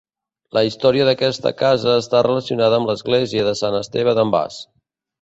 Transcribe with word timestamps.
La 0.57 0.63
història 0.67 1.05
d'aquesta 1.09 1.51
casa 1.59 1.95
està 2.05 2.23
relacionada 2.29 2.83
amb 2.83 2.93
l'Església 2.93 3.49
de 3.53 3.57
Sant 3.63 3.81
Esteve 3.85 4.21
d'en 4.21 4.37
Bas. 4.39 4.63